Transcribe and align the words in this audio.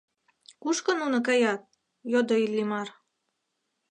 —Кушко 0.61 0.91
нуно 1.01 1.17
каят?— 1.27 1.61
йодо 2.11 2.35
Иллимар. 2.45 2.87